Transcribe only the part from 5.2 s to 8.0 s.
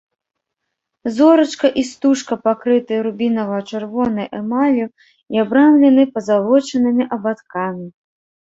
і абрамлены пазалочанымі абадкамі.